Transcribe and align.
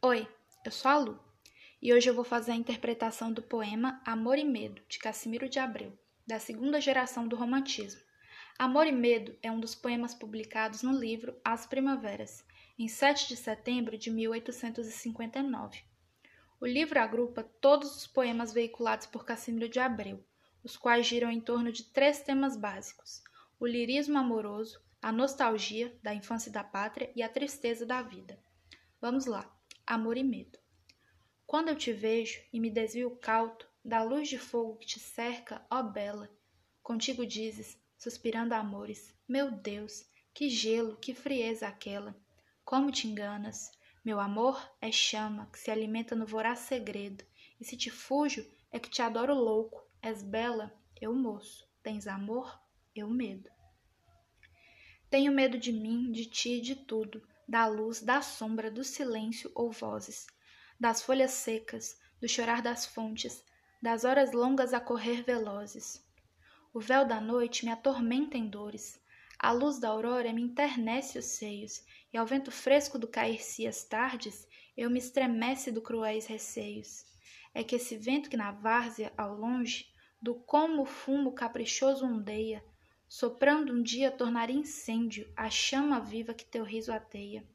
Oi, 0.00 0.28
eu 0.64 0.70
sou 0.70 0.88
a 0.92 0.96
Lu 0.96 1.18
e 1.82 1.92
hoje 1.92 2.08
eu 2.08 2.14
vou 2.14 2.22
fazer 2.22 2.52
a 2.52 2.54
interpretação 2.54 3.32
do 3.32 3.42
poema 3.42 4.00
Amor 4.06 4.38
e 4.38 4.44
Medo, 4.44 4.80
de 4.88 4.96
Cassimiro 4.96 5.48
de 5.48 5.58
Abreu, 5.58 5.92
da 6.24 6.38
segunda 6.38 6.80
geração 6.80 7.26
do 7.26 7.34
Romantismo. 7.34 8.00
Amor 8.56 8.86
e 8.86 8.92
Medo 8.92 9.36
é 9.42 9.50
um 9.50 9.58
dos 9.58 9.74
poemas 9.74 10.14
publicados 10.14 10.84
no 10.84 10.92
livro 10.92 11.36
As 11.44 11.66
Primaveras, 11.66 12.44
em 12.78 12.86
7 12.86 13.26
de 13.26 13.36
setembro 13.36 13.98
de 13.98 14.08
1859. 14.08 15.82
O 16.60 16.66
livro 16.66 17.00
agrupa 17.00 17.42
todos 17.60 17.96
os 17.96 18.06
poemas 18.06 18.52
veiculados 18.52 19.08
por 19.08 19.24
Cassimiro 19.24 19.68
de 19.68 19.80
Abreu, 19.80 20.24
os 20.62 20.76
quais 20.76 21.08
giram 21.08 21.28
em 21.28 21.40
torno 21.40 21.72
de 21.72 21.82
três 21.82 22.22
temas 22.22 22.56
básicos: 22.56 23.20
o 23.58 23.66
lirismo 23.66 24.16
amoroso, 24.16 24.80
a 25.02 25.10
nostalgia 25.10 25.92
da 26.04 26.14
infância 26.14 26.50
e 26.50 26.52
da 26.52 26.62
pátria 26.62 27.10
e 27.16 27.20
a 27.22 27.28
tristeza 27.28 27.84
da 27.84 28.00
vida. 28.00 28.38
Vamos 29.00 29.26
lá. 29.26 29.57
Amor 29.90 30.18
e 30.18 30.22
medo. 30.22 30.58
Quando 31.46 31.70
eu 31.70 31.74
te 31.74 31.94
vejo 31.94 32.38
e 32.52 32.60
me 32.60 32.68
desvio 32.68 33.16
cauto 33.16 33.66
da 33.82 34.02
luz 34.02 34.28
de 34.28 34.38
fogo 34.38 34.76
que 34.76 34.86
te 34.86 35.00
cerca, 35.00 35.64
ó 35.70 35.82
bela, 35.82 36.30
contigo 36.82 37.24
dizes, 37.24 37.80
suspirando 37.96 38.52
amores, 38.52 39.16
meu 39.26 39.50
Deus, 39.50 40.04
que 40.34 40.50
gelo, 40.50 40.98
que 40.98 41.14
frieza 41.14 41.66
aquela. 41.66 42.14
Como 42.66 42.92
te 42.92 43.08
enganas? 43.08 43.72
Meu 44.04 44.20
amor 44.20 44.62
é 44.78 44.92
chama 44.92 45.48
que 45.50 45.58
se 45.58 45.70
alimenta 45.70 46.14
no 46.14 46.26
voraz 46.26 46.58
segredo, 46.58 47.24
e 47.58 47.64
se 47.64 47.74
te 47.74 47.88
fujo 47.88 48.46
é 48.70 48.78
que 48.78 48.90
te 48.90 49.00
adoro 49.00 49.32
louco. 49.32 49.82
És 50.02 50.22
bela, 50.22 50.70
eu 51.00 51.14
moço. 51.14 51.66
Tens 51.82 52.06
amor, 52.06 52.60
eu 52.94 53.08
medo. 53.08 53.48
Tenho 55.08 55.32
medo 55.32 55.56
de 55.56 55.72
mim, 55.72 56.12
de 56.12 56.26
ti 56.26 56.58
e 56.58 56.60
de 56.60 56.76
tudo, 56.76 57.26
da 57.48 57.66
luz, 57.66 58.02
da 58.02 58.20
sombra, 58.20 58.70
do 58.70 58.84
silêncio 58.84 59.50
ou 59.54 59.72
vozes, 59.72 60.26
das 60.78 61.00
folhas 61.00 61.30
secas, 61.30 61.98
do 62.20 62.28
chorar 62.28 62.60
das 62.60 62.84
fontes, 62.84 63.42
das 63.80 64.04
horas 64.04 64.32
longas 64.32 64.74
a 64.74 64.80
correr 64.80 65.22
velozes. 65.22 66.06
O 66.74 66.80
véu 66.80 67.06
da 67.06 67.20
noite 67.20 67.64
me 67.64 67.70
atormenta 67.70 68.36
em 68.36 68.46
dores, 68.46 69.00
a 69.38 69.50
luz 69.50 69.78
da 69.78 69.88
aurora 69.88 70.32
me 70.32 70.42
internece 70.42 71.18
os 71.18 71.24
seios, 71.24 71.82
e 72.12 72.18
ao 72.18 72.26
vento 72.26 72.50
fresco 72.50 72.98
do 72.98 73.08
cair-se 73.08 73.66
as 73.66 73.82
tardes, 73.82 74.46
eu 74.76 74.90
me 74.90 74.98
estremece 74.98 75.70
do 75.70 75.80
cruéis 75.80 76.26
receios. 76.26 77.06
É 77.54 77.64
que 77.64 77.76
esse 77.76 77.96
vento 77.96 78.28
que 78.28 78.36
na 78.36 78.52
várzea, 78.52 79.12
ao 79.16 79.34
longe, 79.34 79.86
do 80.20 80.34
como 80.34 80.82
o 80.82 80.86
fumo 80.86 81.32
caprichoso 81.32 82.04
ondeia, 82.04 82.62
soprando 83.08 83.72
um 83.72 83.82
dia 83.82 84.10
tornaria 84.10 84.54
incêndio 84.54 85.32
a 85.34 85.48
chama 85.48 85.98
viva 85.98 86.34
que 86.34 86.44
teu 86.44 86.62
riso 86.62 86.92
ateia. 86.92 87.48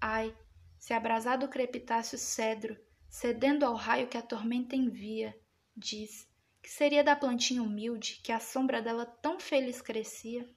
Ai, 0.00 0.34
se 0.78 0.94
abrasado 0.94 1.48
crepitasse 1.48 2.14
o 2.14 2.18
cedro, 2.18 2.78
cedendo 3.08 3.64
ao 3.64 3.74
raio 3.74 4.06
que 4.06 4.16
a 4.16 4.22
tormenta 4.22 4.76
envia, 4.76 5.36
diz, 5.76 6.28
que 6.62 6.70
seria 6.70 7.02
da 7.02 7.16
plantinha 7.16 7.62
humilde 7.62 8.20
que 8.22 8.30
a 8.30 8.38
sombra 8.38 8.80
dela 8.80 9.04
tão 9.04 9.40
feliz 9.40 9.82
crescia? 9.82 10.48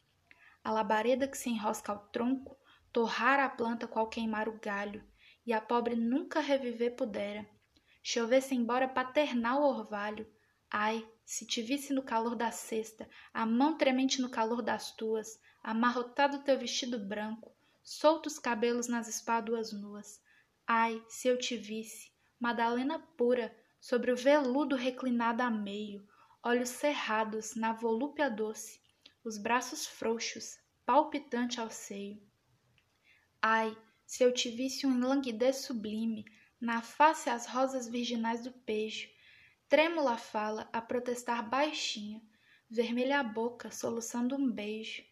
A 0.64 0.72
labareda 0.72 1.28
que 1.28 1.38
se 1.38 1.50
enrosca 1.50 1.92
ao 1.92 2.08
tronco, 2.10 2.58
torrar 2.94 3.40
a 3.40 3.50
planta 3.50 3.88
qual 3.88 4.08
queimar 4.08 4.48
o 4.48 4.60
galho, 4.60 5.04
e 5.46 5.54
a 5.54 5.62
pobre 5.62 5.96
nunca 5.96 6.40
reviver 6.40 6.96
pudera. 6.96 7.48
Chovesse 8.04 8.54
embora 8.54 8.88
paternal 8.88 9.64
orvalho, 9.64 10.28
ai, 10.72 11.08
se 11.26 11.46
te 11.46 11.62
visse 11.62 11.94
no 11.94 12.04
calor 12.04 12.36
da 12.36 12.52
cesta, 12.52 13.10
a 13.34 13.46
mão 13.46 13.78
tremente 13.78 14.22
no 14.22 14.30
calor 14.30 14.62
das 14.62 14.92
tuas, 14.96 15.40
amarrotado 15.64 16.44
teu 16.44 16.58
vestido 16.58 17.00
branco, 17.00 17.56
soltos 17.84 18.40
cabelos 18.40 18.88
nas 18.88 19.08
espáduas 19.08 19.72
nuas. 19.74 20.22
Ai, 20.66 21.04
se 21.08 21.28
eu 21.28 21.38
te 21.38 21.58
visse, 21.58 22.12
Madalena 22.40 23.00
pura, 23.18 23.56
sobre 23.80 24.12
o 24.12 24.16
veludo 24.16 24.76
reclinada 24.76 25.46
a 25.46 25.50
meio, 25.50 26.08
olhos 26.44 26.70
cerrados 26.70 27.56
na 27.56 27.74
volúpia 27.74 28.30
doce, 28.30 28.80
os 29.24 29.38
braços 29.38 29.86
frouxos, 29.86 30.58
palpitante 30.86 31.59
ao 31.59 31.70
seio. 31.70 32.22
Ai, 33.41 33.78
se 34.06 34.24
eu 34.24 34.34
te 34.34 34.50
visse 34.50 34.88
um 34.88 35.00
languidez 35.00 35.58
sublime, 35.58 36.25
na 36.59 36.81
face 36.81 37.30
as 37.30 37.46
rosas 37.46 37.88
virginais 37.88 38.44
do 38.44 38.52
peixe, 38.52 39.14
Trêmula 39.69 40.17
fala, 40.17 40.69
a 40.72 40.81
protestar 40.81 41.45
baixinho, 41.50 42.22
vermelha 42.69 43.19
a 43.19 43.23
boca, 43.23 43.69
soluçando 43.69 44.33
um 44.33 44.50
beijo. 44.50 45.03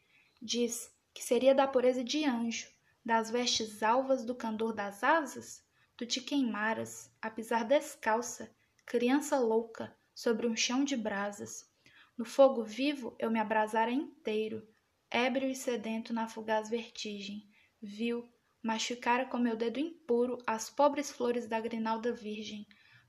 Diz 0.41 0.89
que 1.13 1.21
seria 1.21 1.53
da 1.53 1.67
pureza 1.67 2.01
de 2.01 2.23
anjo, 2.23 2.71
das 3.03 3.29
vestes 3.29 3.83
alvas 3.83 4.23
do 4.23 4.33
candor 4.33 4.73
das 4.73 5.03
asas? 5.03 5.61
Tu 5.97 6.05
te 6.05 6.21
queimaras, 6.21 7.13
a 7.21 7.29
pisar 7.29 7.65
descalça, 7.65 8.49
criança 8.85 9.37
louca, 9.37 9.93
sobre 10.13 10.47
um 10.47 10.55
chão 10.55 10.85
de 10.85 10.95
brasas. 10.95 11.69
No 12.17 12.23
fogo 12.23 12.63
vivo 12.63 13.13
eu 13.19 13.29
me 13.29 13.39
abrasara 13.39 13.91
inteiro, 13.91 14.65
ébrio 15.11 15.49
e 15.49 15.55
sedento 15.55 16.13
na 16.13 16.29
fugaz 16.29 16.69
vertigem. 16.69 17.45
Viu, 17.81 18.25
machucara 18.63 19.25
com 19.25 19.37
meu 19.37 19.57
dedo 19.57 19.81
impuro 19.81 20.37
as 20.47 20.69
pobres 20.69 21.11
flores 21.11 21.45
da 21.45 21.59
grinalda 21.59 22.13
virgem 22.13 22.65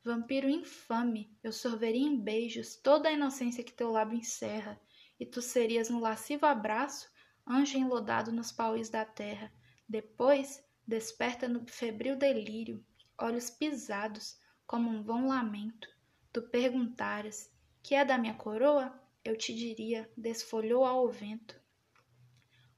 Vampiro 0.07 0.49
infame, 0.49 1.37
eu 1.43 1.53
sorveria 1.53 2.07
em 2.07 2.17
beijos 2.17 2.77
toda 2.77 3.09
a 3.09 3.13
inocência 3.13 3.65
que 3.65 3.73
teu 3.73 3.91
lábio 3.91 4.17
encerra, 4.17 4.81
e 5.19 5.27
tu 5.27 5.43
serias 5.43 5.91
no 5.91 5.99
lascivo 5.99 6.47
abraço, 6.47 7.11
anjo 7.45 7.77
enlodado 7.77 8.31
nos 8.31 8.53
pauis 8.53 8.89
da 8.89 9.05
terra. 9.05 9.53
Depois, 9.89 10.65
desperta 10.87 11.49
no 11.49 11.67
febril 11.67 12.15
delírio, 12.15 12.87
olhos 13.19 13.51
pisados, 13.51 14.39
como 14.65 14.89
um 14.89 15.03
vão 15.03 15.27
lamento. 15.27 15.89
Tu 16.33 16.41
perguntaras, 16.41 17.53
que 17.83 17.97
é 17.97 18.05
da 18.05 18.17
minha 18.17 18.35
coroa? 18.35 18.97
Eu 19.25 19.37
te 19.37 19.53
diria, 19.53 20.09
desfolhou 20.17 20.85
ao 20.85 21.09
vento. 21.11 21.61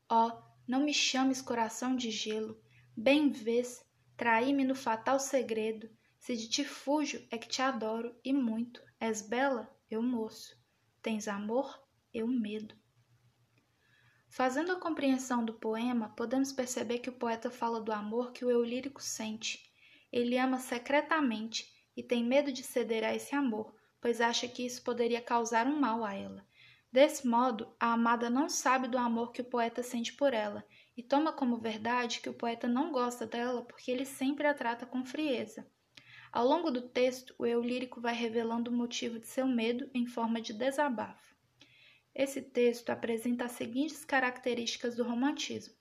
Ó, 0.08 0.28
oh, 0.28 0.42
não 0.66 0.82
me 0.82 0.94
chames 0.94 1.42
coração 1.42 1.94
de 1.94 2.10
gelo, 2.10 2.58
bem 2.96 3.28
vês, 3.28 3.84
traí-me 4.16 4.64
no 4.64 4.74
fatal 4.74 5.20
segredo, 5.20 5.90
se 6.18 6.36
de 6.36 6.48
ti 6.48 6.64
fujo 6.64 7.26
é 7.30 7.38
que 7.38 7.48
te 7.48 7.62
adoro 7.62 8.14
e 8.24 8.32
muito. 8.32 8.82
És 9.00 9.22
bela, 9.22 9.74
eu 9.90 10.02
moço. 10.02 10.56
Tens 11.00 11.28
amor, 11.28 11.80
eu 12.12 12.26
medo. 12.26 12.74
Fazendo 14.28 14.72
a 14.72 14.80
compreensão 14.80 15.44
do 15.44 15.54
poema, 15.54 16.10
podemos 16.10 16.52
perceber 16.52 16.98
que 16.98 17.08
o 17.08 17.18
poeta 17.18 17.50
fala 17.50 17.80
do 17.80 17.92
amor 17.92 18.32
que 18.32 18.44
o 18.44 18.50
eu 18.50 18.62
lírico 18.62 19.02
sente. 19.02 19.72
Ele 20.12 20.36
ama 20.36 20.58
secretamente 20.58 21.66
e 21.96 22.02
tem 22.02 22.24
medo 22.24 22.52
de 22.52 22.62
ceder 22.62 23.04
a 23.04 23.14
esse 23.14 23.34
amor, 23.34 23.74
pois 24.00 24.20
acha 24.20 24.46
que 24.46 24.64
isso 24.66 24.82
poderia 24.82 25.20
causar 25.20 25.66
um 25.66 25.80
mal 25.80 26.04
a 26.04 26.14
ela. 26.14 26.46
Desse 26.92 27.26
modo, 27.26 27.74
a 27.78 27.92
amada 27.92 28.28
não 28.28 28.48
sabe 28.48 28.88
do 28.88 28.98
amor 28.98 29.32
que 29.32 29.42
o 29.42 29.48
poeta 29.48 29.82
sente 29.82 30.12
por 30.12 30.32
ela 30.32 30.64
e 30.96 31.02
toma 31.02 31.32
como 31.32 31.58
verdade 31.58 32.20
que 32.20 32.28
o 32.28 32.34
poeta 32.34 32.66
não 32.66 32.90
gosta 32.90 33.26
dela 33.26 33.62
porque 33.62 33.90
ele 33.90 34.04
sempre 34.04 34.46
a 34.46 34.54
trata 34.54 34.86
com 34.86 35.04
frieza. 35.04 35.66
Ao 36.30 36.46
longo 36.46 36.70
do 36.70 36.82
texto, 36.82 37.34
o 37.38 37.46
eu 37.46 37.62
lírico 37.62 38.00
vai 38.00 38.14
revelando 38.14 38.70
o 38.70 38.74
motivo 38.74 39.18
de 39.18 39.26
seu 39.26 39.46
medo 39.46 39.90
em 39.94 40.06
forma 40.06 40.40
de 40.40 40.52
desabafo. 40.52 41.34
Esse 42.14 42.42
texto 42.42 42.90
apresenta 42.90 43.44
as 43.44 43.52
seguintes 43.52 44.04
características 44.04 44.96
do 44.96 45.04
romantismo: 45.04 45.74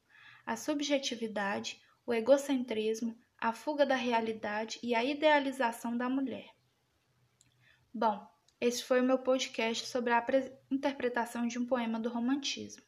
a 0.46 0.56
subjetividade, 0.56 1.81
o 2.06 2.13
egocentrismo, 2.13 3.18
a 3.38 3.52
fuga 3.52 3.85
da 3.85 3.96
realidade 3.96 4.80
e 4.81 4.96
a 4.96 5.03
idealização 5.03 5.97
da 5.97 6.09
mulher. 6.09 6.50
Bom, 7.94 8.25
esse 8.59 8.84
foi 8.84 9.02
o 9.02 9.03
meu 9.03 9.19
podcast 9.19 9.85
sobre 9.85 10.14
a 10.14 10.25
interpretação 10.72 11.46
de 11.46 11.59
um 11.59 11.66
poema 11.66 12.00
do 12.00 12.09
romantismo. 12.09 12.86